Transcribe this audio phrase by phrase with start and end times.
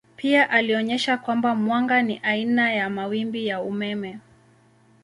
[0.15, 4.19] Pia alionyesha kwamba mwanga ni aina ya mawimbi ya umeme.